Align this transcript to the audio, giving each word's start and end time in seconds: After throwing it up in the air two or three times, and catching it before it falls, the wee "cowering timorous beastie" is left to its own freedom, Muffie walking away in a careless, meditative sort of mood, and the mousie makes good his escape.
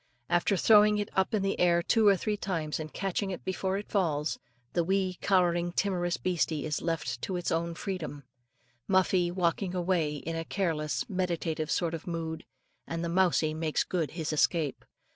After 0.31 0.57
throwing 0.57 0.97
it 0.97 1.09
up 1.13 1.35
in 1.35 1.43
the 1.43 1.59
air 1.59 1.83
two 1.83 2.07
or 2.07 2.17
three 2.17 2.35
times, 2.35 2.79
and 2.79 2.91
catching 2.91 3.29
it 3.29 3.45
before 3.45 3.77
it 3.77 3.87
falls, 3.91 4.39
the 4.73 4.83
wee 4.83 5.19
"cowering 5.21 5.71
timorous 5.73 6.17
beastie" 6.17 6.65
is 6.65 6.81
left 6.81 7.21
to 7.21 7.35
its 7.35 7.51
own 7.51 7.75
freedom, 7.75 8.23
Muffie 8.87 9.29
walking 9.31 9.75
away 9.75 10.15
in 10.15 10.35
a 10.35 10.43
careless, 10.43 11.07
meditative 11.07 11.69
sort 11.69 11.93
of 11.93 12.07
mood, 12.07 12.43
and 12.87 13.05
the 13.05 13.09
mousie 13.09 13.53
makes 13.53 13.83
good 13.83 14.09
his 14.17 14.33
escape. 14.33 14.83